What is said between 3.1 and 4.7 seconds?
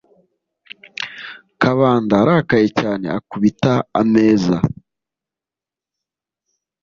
akubita ameza